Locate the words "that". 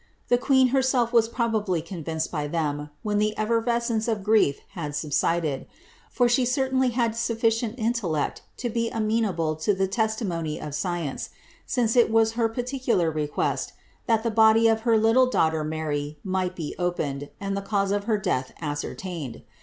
14.07-14.23